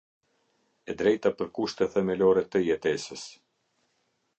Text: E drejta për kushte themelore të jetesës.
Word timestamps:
E 0.93 0.95
drejta 1.01 1.33
për 1.41 1.53
kushte 1.59 1.91
themelore 1.99 2.47
të 2.53 2.67
jetesës. 2.71 3.29